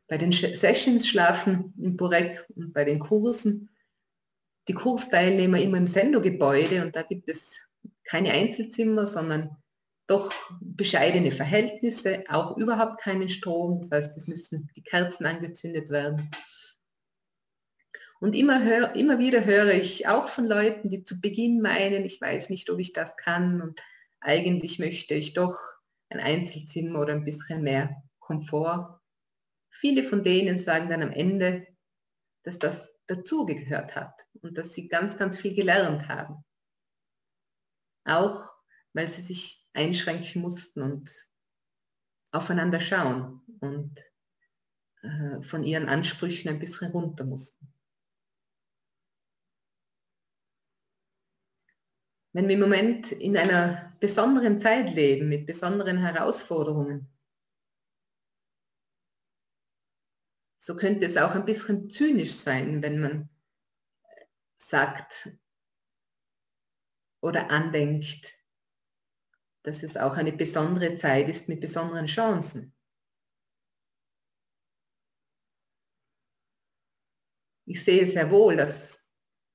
Bei 0.06 0.18
den 0.18 0.30
Sessions 0.30 1.08
schlafen 1.08 1.72
in 1.78 1.96
Burek 1.96 2.44
und 2.54 2.72
bei 2.72 2.84
den 2.84 2.98
Kursen 2.98 3.70
die 4.68 4.74
Kursteilnehmer 4.74 5.58
immer 5.58 5.78
im 5.78 5.86
Sendo-Gebäude 5.86 6.84
und 6.84 6.94
da 6.94 7.02
gibt 7.02 7.28
es 7.28 7.68
keine 8.04 8.30
Einzelzimmer, 8.30 9.06
sondern 9.06 9.61
doch 10.06 10.32
bescheidene 10.60 11.32
Verhältnisse, 11.32 12.24
auch 12.28 12.56
überhaupt 12.56 13.00
keinen 13.00 13.28
Strom, 13.28 13.80
das 13.80 13.90
heißt, 13.90 14.16
es 14.16 14.26
müssen 14.26 14.70
die 14.76 14.82
Kerzen 14.82 15.26
angezündet 15.26 15.90
werden. 15.90 16.30
Und 18.20 18.34
immer, 18.36 18.62
hör, 18.62 18.94
immer 18.94 19.18
wieder 19.18 19.44
höre 19.44 19.74
ich 19.74 20.06
auch 20.06 20.28
von 20.28 20.44
Leuten, 20.44 20.88
die 20.88 21.02
zu 21.02 21.20
Beginn 21.20 21.60
meinen, 21.60 22.04
ich 22.04 22.20
weiß 22.20 22.50
nicht, 22.50 22.70
ob 22.70 22.78
ich 22.78 22.92
das 22.92 23.16
kann 23.16 23.60
und 23.60 23.82
eigentlich 24.20 24.78
möchte 24.78 25.14
ich 25.14 25.34
doch 25.34 25.58
ein 26.08 26.20
Einzelzimmer 26.20 27.00
oder 27.00 27.14
ein 27.14 27.24
bisschen 27.24 27.62
mehr 27.62 28.02
Komfort. 28.20 29.00
Viele 29.70 30.04
von 30.04 30.22
denen 30.22 30.58
sagen 30.58 30.88
dann 30.88 31.02
am 31.02 31.10
Ende, 31.10 31.66
dass 32.44 32.58
das 32.58 32.96
dazugehört 33.06 33.96
hat 33.96 34.14
und 34.40 34.56
dass 34.56 34.74
sie 34.74 34.88
ganz, 34.88 35.16
ganz 35.16 35.38
viel 35.38 35.54
gelernt 35.54 36.08
haben. 36.08 36.44
Auch 38.04 38.52
weil 38.92 39.08
sie 39.08 39.22
sich 39.22 39.61
einschränken 39.74 40.42
mussten 40.42 40.82
und 40.82 41.10
aufeinander 42.30 42.80
schauen 42.80 43.40
und 43.60 43.98
äh, 45.02 45.42
von 45.42 45.64
ihren 45.64 45.88
Ansprüchen 45.88 46.48
ein 46.48 46.58
bisschen 46.58 46.90
runter 46.90 47.24
mussten. 47.24 47.72
wenn 52.32 52.48
wir 52.48 52.54
im 52.54 52.60
Moment 52.60 53.12
in 53.12 53.36
einer 53.36 53.94
besonderen 54.00 54.58
Zeit 54.58 54.94
leben, 54.94 55.28
mit 55.28 55.46
besonderen 55.46 55.98
Herausforderungen, 55.98 57.08
so 60.58 60.76
könnte 60.76 61.06
es 61.06 61.16
auch 61.16 61.34
ein 61.34 61.44
bisschen 61.44 61.90
zynisch 61.90 62.32
sein, 62.32 62.82
wenn 62.82 63.00
man 63.00 63.28
sagt 64.56 65.30
oder 67.20 67.50
andenkt, 67.50 68.38
dass 69.62 69.82
es 69.82 69.96
auch 69.96 70.16
eine 70.16 70.32
besondere 70.32 70.96
Zeit 70.96 71.28
ist 71.28 71.48
mit 71.48 71.60
besonderen 71.60 72.06
Chancen. 72.06 72.74
Ich 77.66 77.84
sehe 77.84 78.06
sehr 78.06 78.30
wohl, 78.30 78.56
dass 78.56 79.02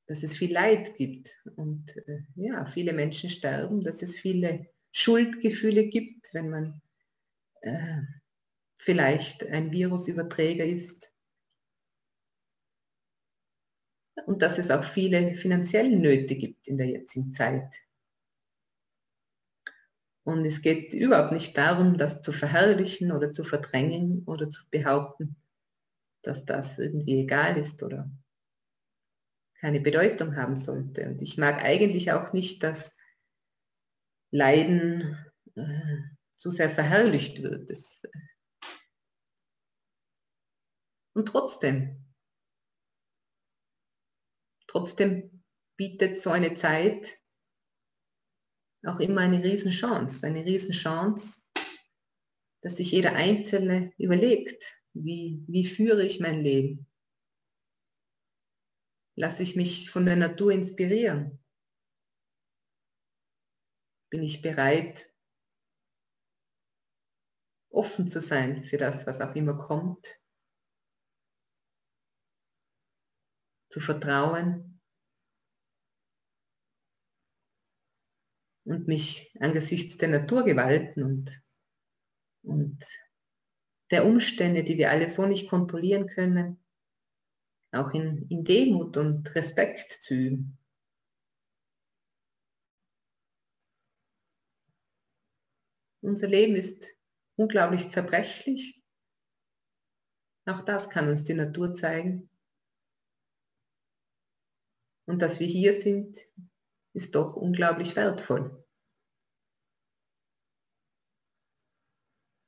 dass 0.08 0.24
es 0.24 0.38
viel 0.38 0.54
Leid 0.54 0.96
gibt 0.96 1.38
und 1.58 1.96
äh, 2.08 2.22
ja, 2.36 2.66
viele 2.66 2.94
Menschen 2.94 3.30
sterben, 3.30 3.82
dass 3.82 4.02
es 4.02 4.16
viele 4.16 4.68
Schuldgefühle 4.94 5.88
gibt, 5.88 6.34
wenn 6.34 6.50
man 6.50 6.82
äh, 7.62 8.02
vielleicht 8.78 9.46
ein 9.46 9.72
Virusüberträger 9.72 10.66
ist. 10.66 11.14
Und 14.26 14.42
dass 14.42 14.58
es 14.58 14.72
auch 14.72 14.84
viele 14.84 15.36
finanzielle 15.36 15.96
Nöte 15.96 16.36
gibt 16.36 16.68
in 16.68 16.78
der 16.78 16.88
jetzigen 16.88 17.34
Zeit. 17.34 17.76
Und 20.27 20.43
es 20.43 20.62
geht 20.62 20.93
überhaupt 20.93 21.31
nicht 21.31 21.57
darum, 21.57 21.98
das 21.98 22.22
zu 22.22 22.34
verherrlichen 22.34 23.13
oder 23.13 23.31
zu 23.31 23.46
verdrängen 23.46 24.24
oder 24.25 24.50
zu 24.50 24.69
behaupten, 24.69 25.38
dass 26.22 26.43
das 26.43 26.79
irgendwie 26.79 27.22
egal 27.22 27.55
ist 27.55 27.81
oder 27.81 28.12
keine 29.62 29.79
Bedeutung 29.79 30.36
haben 30.36 30.57
sollte. 30.57 31.07
Und 31.07 31.22
ich 31.22 31.38
mag 31.38 31.63
eigentlich 31.63 32.12
auch 32.12 32.34
nicht, 32.34 32.62
dass 32.62 32.98
Leiden 34.29 35.17
äh, 35.55 35.98
zu 36.36 36.51
sehr 36.51 36.72
verherrlicht 36.72 37.41
wird. 37.41 37.69
Das, 37.69 37.98
äh 38.03 38.10
und 41.13 41.29
trotzdem, 41.29 42.05
trotzdem 44.67 45.41
bietet 45.77 46.19
so 46.19 46.31
eine 46.31 46.53
Zeit 46.55 47.17
auch 48.86 49.00
immer 49.00 49.22
eine 49.22 49.43
Riesenchance, 49.43 50.25
eine 50.25 50.46
Riesenchance, 50.46 51.51
dass 52.62 52.77
sich 52.77 52.91
jeder 52.91 53.13
Einzelne 53.13 53.93
überlegt, 53.98 54.63
wie, 54.93 55.43
wie 55.48 55.66
führe 55.66 56.05
ich 56.05 56.20
mein 56.20 56.44
Leben? 56.44 56.87
Lasse 59.16 59.44
ich 59.44 59.55
mich 59.55 59.90
von 59.90 60.05
der 60.05 60.16
Natur 60.16 60.51
inspirieren? 60.51 61.44
Bin 64.09 64.24
ich 64.24 64.42
bereit, 64.42 65.11
offen 67.70 68.07
zu 68.07 68.22
sein 68.22 68.63
für 68.63 68.77
das, 68.77 69.05
was 69.05 69.22
auch 69.22 69.35
immer 69.35 69.57
kommt? 69.57 70.22
Zu 73.70 73.81
vertrauen 73.81 74.67
mich 78.88 79.36
angesichts 79.40 79.98
der 79.98 80.10
Naturgewalten 80.10 81.04
und, 81.04 81.44
und 82.44 82.84
der 83.92 84.06
Umstände, 84.06 84.64
die 84.64 84.78
wir 84.78 84.92
alle 84.92 85.10
so 85.10 85.26
nicht 85.26 85.50
kontrollieren 85.50 86.08
können, 86.08 86.64
auch 87.72 87.94
in, 87.94 88.28
in 88.30 88.44
Demut 88.44 88.98
und 88.98 89.34
Respekt 89.36 89.92
zu 89.92 90.14
üben. 90.14 90.58
Unser 96.02 96.28
Leben 96.28 96.56
ist 96.56 96.96
unglaublich 97.36 97.90
zerbrechlich. 97.90 98.82
Auch 100.46 100.62
das 100.62 100.90
kann 100.90 101.10
uns 101.10 101.26
die 101.26 101.34
Natur 101.34 101.76
zeigen. 101.76 102.30
Und 105.06 105.22
dass 105.22 105.40
wir 105.40 105.48
hier 105.48 105.74
sind, 105.74 106.18
ist 106.94 107.16
doch 107.16 107.36
unglaublich 107.36 107.96
wertvoll. 107.96 108.67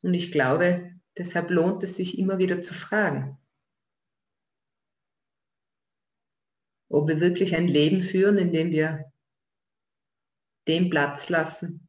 Und 0.02 0.14
ich 0.14 0.32
glaube, 0.32 0.94
deshalb 1.18 1.50
lohnt 1.50 1.84
es 1.84 1.98
sich 1.98 2.18
immer 2.18 2.38
wieder 2.38 2.62
zu 2.62 2.74
fragen, 2.74 3.38
ob 6.90 7.08
wir 7.08 7.22
wirklich 7.22 7.56
ein 7.56 7.68
Leben 7.68 8.02
führen, 8.02 8.38
in 8.38 8.52
dem 8.52 8.72
wir 8.72 9.12
den 10.68 10.90
Platz 10.90 11.30
lassen, 11.30 11.88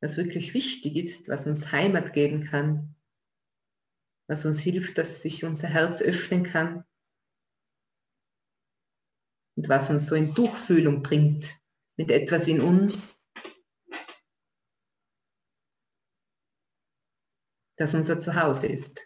was 0.00 0.16
wirklich 0.16 0.54
wichtig 0.54 0.96
ist, 0.96 1.28
was 1.28 1.46
uns 1.46 1.72
Heimat 1.72 2.12
geben 2.12 2.44
kann, 2.44 2.94
was 4.28 4.44
uns 4.44 4.60
hilft, 4.60 4.98
dass 4.98 5.22
sich 5.22 5.44
unser 5.44 5.68
Herz 5.68 6.02
öffnen 6.02 6.44
kann 6.44 6.84
und 9.56 9.68
was 9.68 9.90
uns 9.90 10.06
so 10.06 10.14
in 10.14 10.34
Durchfühlung 10.34 11.02
bringt 11.02 11.56
mit 11.96 12.10
etwas 12.10 12.48
in 12.48 12.60
uns, 12.60 13.23
das 17.76 17.94
unser 17.94 18.20
Zuhause 18.20 18.66
ist. 18.66 19.00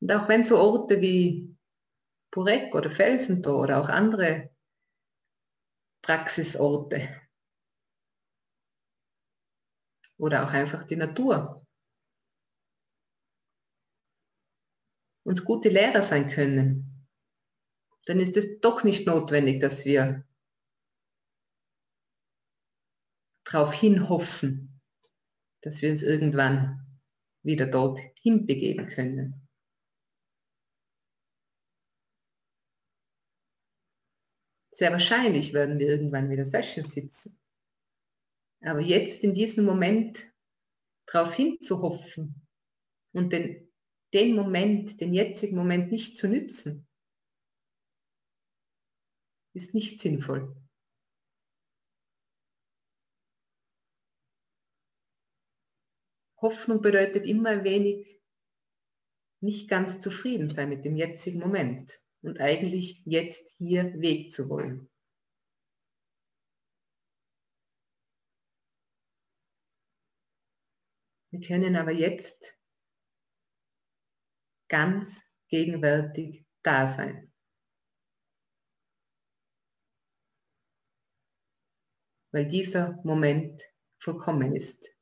Und 0.00 0.12
auch 0.12 0.28
wenn 0.28 0.44
so 0.44 0.58
Orte 0.58 1.00
wie 1.00 1.56
Purek 2.30 2.74
oder 2.74 2.90
Felsentor 2.90 3.62
oder 3.62 3.80
auch 3.80 3.88
andere 3.88 4.50
Praxisorte 6.02 7.08
oder 10.18 10.44
auch 10.44 10.52
einfach 10.52 10.84
die 10.84 10.96
Natur 10.96 11.66
uns 15.24 15.44
gute 15.44 15.70
Lehrer 15.70 16.02
sein 16.02 16.28
können, 16.28 17.08
dann 18.04 18.20
ist 18.20 18.36
es 18.36 18.60
doch 18.60 18.84
nicht 18.84 19.06
notwendig, 19.06 19.60
dass 19.60 19.84
wir 19.84 20.24
darauf 23.46 23.72
hinhoffen, 23.72 24.80
dass 25.62 25.80
wir 25.80 25.90
es 25.90 26.02
irgendwann 26.02 27.00
wieder 27.42 27.66
dorthin 27.66 28.46
begeben 28.46 28.88
können. 28.88 29.48
Sehr 34.72 34.92
wahrscheinlich 34.92 35.54
werden 35.54 35.78
wir 35.78 35.86
irgendwann 35.86 36.28
wieder 36.28 36.44
Sessions 36.44 36.92
sitzen. 36.92 37.40
Aber 38.60 38.80
jetzt 38.80 39.24
in 39.24 39.32
diesem 39.32 39.64
Moment 39.64 40.30
darauf 41.06 41.32
hinzuhoffen 41.34 42.46
und 43.12 43.32
den, 43.32 43.72
den 44.12 44.34
Moment, 44.34 45.00
den 45.00 45.14
jetzigen 45.14 45.56
Moment 45.56 45.92
nicht 45.92 46.16
zu 46.16 46.28
nützen, 46.28 46.86
ist 49.54 49.72
nicht 49.72 50.00
sinnvoll. 50.00 50.65
Hoffnung 56.46 56.80
bedeutet 56.80 57.26
immer 57.26 57.50
ein 57.50 57.64
wenig 57.64 58.20
nicht 59.42 59.68
ganz 59.68 59.98
zufrieden 59.98 60.46
sein 60.46 60.68
mit 60.68 60.84
dem 60.84 60.96
jetzigen 60.96 61.40
Moment 61.40 62.00
und 62.22 62.40
eigentlich 62.40 63.02
jetzt 63.04 63.50
hier 63.58 64.00
Weg 64.00 64.30
zu 64.30 64.48
wollen. 64.48 64.88
Wir 71.32 71.40
können 71.40 71.74
aber 71.74 71.90
jetzt 71.90 72.56
ganz 74.68 75.36
gegenwärtig 75.48 76.46
da 76.62 76.86
sein. 76.86 77.32
weil 82.36 82.46
dieser 82.46 83.00
Moment 83.02 83.62
vollkommen 83.98 84.54
ist. 84.54 84.95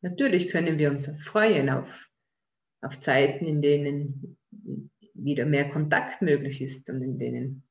Natürlich 0.00 0.50
können 0.50 0.78
wir 0.78 0.90
uns 0.90 1.08
freuen 1.22 1.70
auf, 1.70 2.08
auf 2.82 3.00
Zeiten, 3.00 3.46
in 3.46 3.60
denen 3.60 4.38
wieder 5.14 5.46
mehr 5.46 5.68
Kontakt 5.68 6.22
möglich 6.22 6.60
ist 6.62 6.88
und 6.88 7.02
in 7.02 7.18
denen 7.18 7.68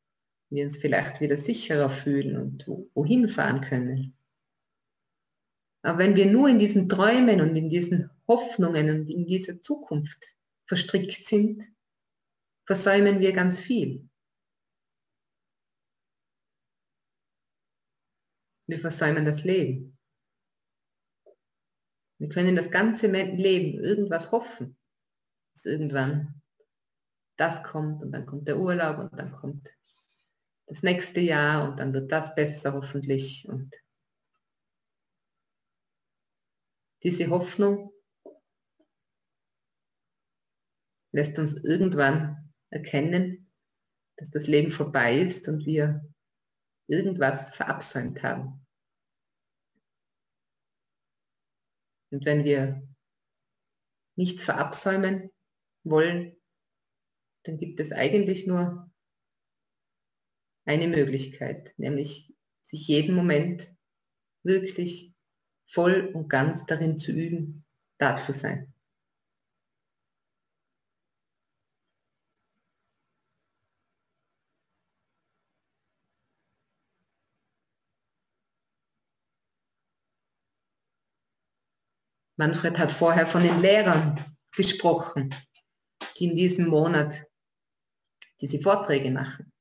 wir 0.49 0.63
uns 0.63 0.77
vielleicht 0.77 1.21
wieder 1.21 1.37
sicherer 1.37 1.89
fühlen 1.89 2.37
und 2.37 2.67
wohin 2.93 3.27
fahren 3.27 3.61
können. 3.61 4.17
Aber 5.83 5.99
wenn 5.99 6.15
wir 6.15 6.25
nur 6.25 6.49
in 6.49 6.59
diesen 6.59 6.89
Träumen 6.89 7.39
und 7.39 7.55
in 7.55 7.69
diesen 7.69 8.09
Hoffnungen 8.27 8.89
und 8.89 9.09
in 9.09 9.25
dieser 9.25 9.61
Zukunft 9.61 10.35
verstrickt 10.65 11.25
sind, 11.25 11.63
versäumen 12.65 13.21
wir 13.21 13.31
ganz 13.31 13.59
viel. 13.59 14.09
Wir 18.67 18.79
versäumen 18.79 19.23
das 19.23 19.45
Leben. 19.45 19.96
Wir 22.19 22.29
können 22.29 22.55
das 22.55 22.71
ganze 22.71 23.07
Leben 23.07 23.79
irgendwas 23.79 24.31
hoffen, 24.31 24.77
dass 25.53 25.65
irgendwann 25.65 26.41
das 27.37 27.61
kommt 27.63 28.01
und 28.03 28.11
dann 28.11 28.25
kommt 28.25 28.47
der 28.47 28.57
Urlaub 28.57 28.97
und 28.97 29.19
dann 29.19 29.31
kommt 29.31 29.71
das 30.65 30.83
nächste 30.83 31.19
Jahr 31.19 31.69
und 31.69 31.79
dann 31.79 31.93
wird 31.93 32.11
das 32.11 32.35
besser 32.35 32.73
hoffentlich. 32.73 33.47
Und 33.47 33.75
diese 37.03 37.29
Hoffnung 37.29 37.93
lässt 41.11 41.39
uns 41.39 41.55
irgendwann 41.63 42.53
erkennen, 42.69 43.51
dass 44.17 44.31
das 44.31 44.47
Leben 44.47 44.71
vorbei 44.71 45.19
ist 45.19 45.47
und 45.47 45.65
wir 45.65 46.03
irgendwas 46.87 47.55
verabsäumt 47.55 48.23
haben. 48.23 48.66
Und 52.11 52.25
wenn 52.25 52.43
wir 52.43 52.87
nichts 54.15 54.43
verabsäumen 54.43 55.31
wollen, 55.83 56.35
dann 57.43 57.57
gibt 57.57 57.79
es 57.79 57.91
eigentlich 57.91 58.47
nur 58.47 58.91
eine 60.65 60.87
Möglichkeit, 60.87 61.73
nämlich 61.77 62.33
sich 62.61 62.87
jeden 62.87 63.15
Moment 63.15 63.69
wirklich 64.43 65.13
voll 65.65 66.11
und 66.13 66.29
ganz 66.29 66.65
darin 66.65 66.97
zu 66.97 67.11
üben, 67.11 67.65
da 67.97 68.19
zu 68.19 68.33
sein. 68.33 68.73
Manfred 82.37 82.77
hat 82.77 82.91
vorher 82.91 83.25
von 83.25 83.41
den 83.41 83.59
Lehrern 83.59 84.37
gesprochen, 84.55 85.33
die 86.17 86.25
in 86.25 86.35
diesem 86.35 86.67
Monat 86.67 87.23
diese 88.39 88.59
Vorträge 88.59 89.09
machen. 89.09 89.51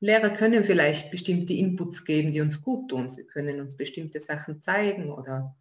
Lehrer 0.00 0.30
können 0.30 0.64
vielleicht 0.64 1.10
bestimmte 1.10 1.54
Inputs 1.54 2.04
geben, 2.04 2.32
die 2.32 2.40
uns 2.40 2.62
gut 2.62 2.90
tun. 2.90 3.08
Sie 3.08 3.26
können 3.26 3.60
uns 3.60 3.76
bestimmte 3.76 4.20
Sachen 4.20 4.60
zeigen 4.60 5.10
oder 5.10 5.56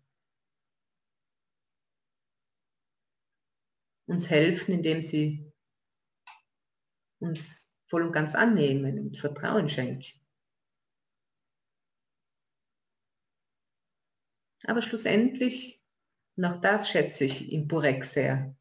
uns 4.07 4.29
helfen, 4.29 4.73
indem 4.73 5.01
sie 5.01 5.51
uns 7.19 7.75
voll 7.87 8.03
und 8.03 8.11
ganz 8.11 8.35
annehmen 8.35 8.99
und 8.99 9.17
Vertrauen 9.17 9.69
schenken. 9.69 10.26
Aber 14.63 14.81
schlussendlich, 14.81 15.83
auch 16.41 16.57
das 16.57 16.89
schätze 16.89 17.25
ich 17.25 17.51
in 17.51 17.67
Burek 17.67 18.03
sehr, 18.05 18.55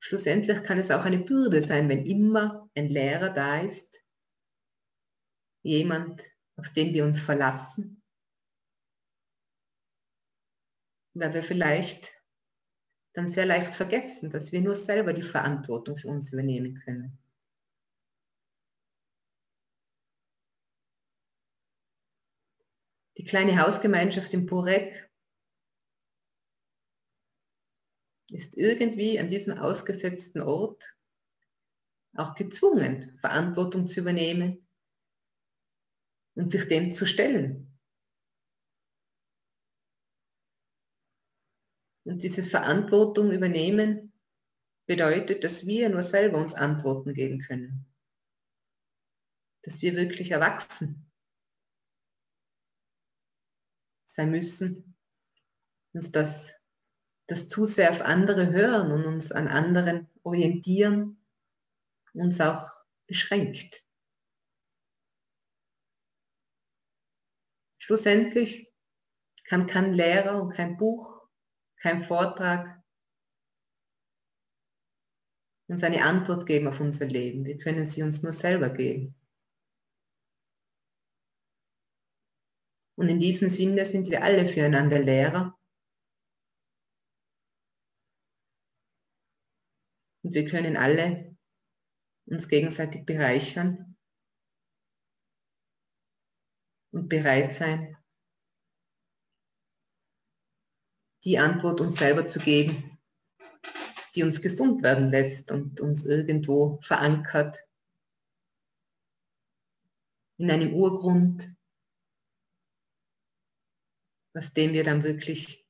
schlussendlich 0.00 0.62
kann 0.62 0.78
es 0.78 0.90
auch 0.90 1.04
eine 1.04 1.18
Bürde 1.18 1.62
sein, 1.62 1.88
wenn 1.88 2.06
immer 2.06 2.70
ein 2.74 2.88
Lehrer 2.88 3.30
da 3.30 3.60
ist, 3.60 4.02
jemand, 5.62 6.22
auf 6.56 6.70
den 6.70 6.94
wir 6.94 7.04
uns 7.04 7.20
verlassen, 7.20 8.02
weil 11.14 11.34
wir 11.34 11.42
vielleicht 11.42 12.14
dann 13.14 13.26
sehr 13.26 13.46
leicht 13.46 13.74
vergessen, 13.74 14.30
dass 14.30 14.52
wir 14.52 14.60
nur 14.60 14.76
selber 14.76 15.12
die 15.12 15.22
Verantwortung 15.22 15.96
für 15.96 16.08
uns 16.08 16.32
übernehmen 16.32 16.80
können. 16.84 17.18
Die 23.18 23.24
kleine 23.24 23.60
Hausgemeinschaft 23.60 24.32
in 24.32 24.46
Purek 24.46 25.10
ist 28.30 28.56
irgendwie 28.56 29.18
an 29.18 29.28
diesem 29.28 29.58
ausgesetzten 29.58 30.40
Ort 30.40 30.96
auch 32.14 32.36
gezwungen, 32.36 33.18
Verantwortung 33.20 33.88
zu 33.88 34.00
übernehmen 34.00 34.68
und 36.36 36.52
sich 36.52 36.68
dem 36.68 36.94
zu 36.94 37.06
stellen. 37.06 37.76
Und 42.04 42.22
dieses 42.22 42.48
Verantwortung 42.48 43.32
übernehmen 43.32 44.12
bedeutet, 44.86 45.42
dass 45.42 45.66
wir 45.66 45.88
nur 45.88 46.04
selber 46.04 46.38
uns 46.38 46.54
Antworten 46.54 47.14
geben 47.14 47.40
können. 47.40 47.84
Dass 49.62 49.82
wir 49.82 49.96
wirklich 49.96 50.30
erwachsen 50.30 51.07
sein 54.18 54.32
müssen, 54.32 54.96
uns 55.92 56.10
das, 56.10 56.52
das 57.28 57.48
zu 57.48 57.66
sehr 57.66 57.90
auf 57.90 58.00
andere 58.00 58.50
hören 58.50 58.90
und 58.90 59.04
uns 59.04 59.30
an 59.30 59.46
anderen 59.46 60.08
orientieren, 60.24 61.24
uns 62.14 62.40
auch 62.40 62.68
beschränkt. 63.06 63.84
Schlussendlich 67.78 68.72
kann 69.44 69.68
kein 69.68 69.94
Lehrer 69.94 70.42
und 70.42 70.50
kein 70.50 70.76
Buch, 70.76 71.28
kein 71.76 72.02
Vortrag 72.02 72.82
uns 75.68 75.84
eine 75.84 76.02
Antwort 76.02 76.46
geben 76.46 76.66
auf 76.66 76.80
unser 76.80 77.06
Leben. 77.06 77.44
Wir 77.44 77.58
können 77.58 77.86
sie 77.86 78.02
uns 78.02 78.22
nur 78.22 78.32
selber 78.32 78.70
geben. 78.70 79.14
Und 82.98 83.08
in 83.08 83.20
diesem 83.20 83.48
Sinne 83.48 83.84
sind 83.84 84.10
wir 84.10 84.24
alle 84.24 84.48
füreinander 84.48 84.98
Lehrer. 84.98 85.56
Und 90.24 90.34
wir 90.34 90.44
können 90.46 90.76
alle 90.76 91.36
uns 92.26 92.48
gegenseitig 92.48 93.06
bereichern 93.06 93.96
und 96.90 97.08
bereit 97.08 97.54
sein, 97.54 97.96
die 101.22 101.38
Antwort 101.38 101.80
uns 101.80 101.98
selber 101.98 102.26
zu 102.26 102.40
geben, 102.40 102.98
die 104.16 104.24
uns 104.24 104.42
gesund 104.42 104.82
werden 104.82 105.08
lässt 105.08 105.52
und 105.52 105.80
uns 105.80 106.04
irgendwo 106.04 106.80
verankert 106.82 107.64
in 110.38 110.50
einem 110.50 110.74
Urgrund, 110.74 111.57
aus 114.34 114.52
dem 114.52 114.72
wir 114.72 114.84
dann 114.84 115.02
wirklich 115.02 115.66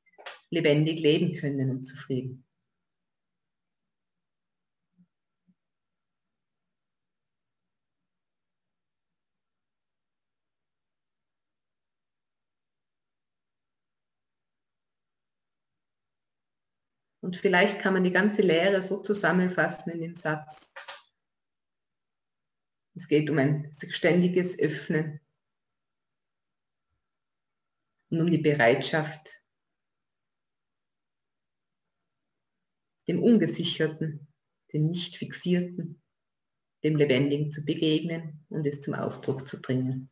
lebendig 0.51 1.01
leben 1.01 1.37
können 1.37 1.71
und 1.71 1.85
zufrieden. 1.85 2.44
Und 17.21 17.37
vielleicht 17.37 17.79
kann 17.81 17.92
man 17.92 18.05
die 18.05 18.12
ganze 18.12 18.40
Lehre 18.40 18.83
so 18.83 19.03
zusammenfassen 19.03 19.92
in 19.92 20.01
den 20.01 20.14
Satz. 20.14 20.73
Es 22.94 23.07
geht 23.07 23.29
um 23.29 23.37
ein 23.37 23.71
ständiges 23.73 24.59
Öffnen 24.59 25.21
und 28.11 28.21
um 28.21 28.31
die 28.31 28.38
Bereitschaft, 28.38 29.42
dem 33.07 33.23
Ungesicherten, 33.23 34.29
dem 34.73 34.87
Nicht-Fixierten, 34.87 36.03
dem 36.85 36.97
Lebendigen 36.97 37.51
zu 37.51 37.64
begegnen 37.64 38.44
und 38.51 38.66
es 38.66 38.81
zum 38.81 38.94
Ausdruck 38.94 39.49
zu 39.49 39.61
bringen. 39.61 40.11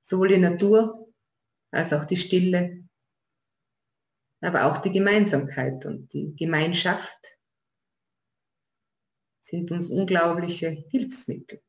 Sowohl 0.00 0.28
die 0.28 0.38
Natur 0.38 1.12
als 1.70 1.92
auch 1.92 2.04
die 2.04 2.16
Stille, 2.16 2.86
aber 4.40 4.66
auch 4.66 4.78
die 4.78 4.90
Gemeinsamkeit 4.90 5.86
und 5.86 6.12
die 6.12 6.34
Gemeinschaft 6.36 7.41
sind 9.52 9.70
uns 9.70 9.90
unglaubliche 9.90 10.70
Hilfsmittel. 10.70 11.60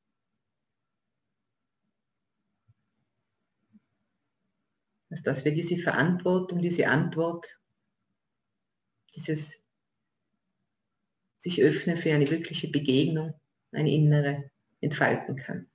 Also 5.09 5.23
dass 5.25 5.43
wir 5.43 5.53
diese 5.53 5.75
Verantwortung, 5.75 6.61
diese 6.61 6.87
Antwort, 6.87 7.59
dieses 9.13 9.61
sich 11.35 11.61
öffnen 11.61 11.97
für 11.97 12.13
eine 12.13 12.29
wirkliche 12.31 12.69
Begegnung, 12.69 13.33
eine 13.73 13.91
innere 13.91 14.49
entfalten 14.79 15.35
kann. 15.35 15.69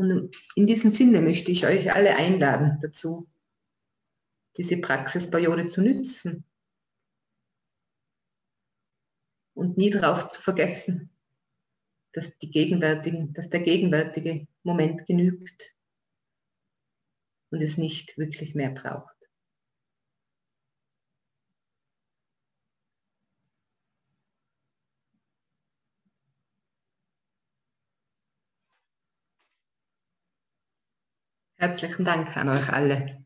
Und 0.00 0.34
in 0.54 0.66
diesem 0.66 0.90
Sinne 0.90 1.20
möchte 1.20 1.52
ich 1.52 1.66
euch 1.66 1.92
alle 1.92 2.16
einladen 2.16 2.78
dazu, 2.80 3.28
diese 4.56 4.80
Praxisperiode 4.80 5.66
zu 5.66 5.82
nützen 5.82 6.46
und 9.52 9.76
nie 9.76 9.90
darauf 9.90 10.30
zu 10.30 10.40
vergessen, 10.40 11.10
dass, 12.12 12.38
die 12.38 12.50
gegenwärtigen, 12.50 13.34
dass 13.34 13.50
der 13.50 13.60
gegenwärtige 13.60 14.48
Moment 14.62 15.04
genügt 15.04 15.74
und 17.50 17.60
es 17.60 17.76
nicht 17.76 18.16
wirklich 18.16 18.54
mehr 18.54 18.70
braucht. 18.70 19.19
Herzlichen 31.60 32.06
Dank 32.06 32.34
an 32.38 32.48
euch 32.48 32.72
alle. 32.72 33.22